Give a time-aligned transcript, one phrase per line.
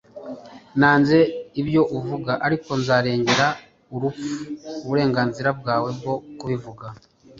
[0.79, 1.17] Nanze
[1.61, 3.47] ibyo uvuga ariko nzarengera
[3.95, 4.31] urupfu
[4.83, 6.85] uburenganzira bwawe bwo kubivuga